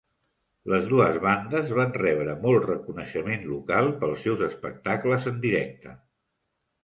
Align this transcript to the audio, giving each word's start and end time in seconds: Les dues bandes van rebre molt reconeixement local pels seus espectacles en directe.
Les 0.71 0.85
dues 0.91 1.17
bandes 1.25 1.69
van 1.79 1.91
rebre 2.03 2.33
molt 2.45 2.65
reconeixement 2.69 3.45
local 3.51 3.91
pels 4.01 4.25
seus 4.29 4.41
espectacles 4.49 5.29
en 5.33 5.37
directe. 5.47 5.93